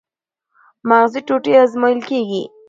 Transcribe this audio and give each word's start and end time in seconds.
مغزي 0.89 1.21
ټوټې 1.27 1.53
ازمویل 1.63 2.01
کېږي. 2.09 2.43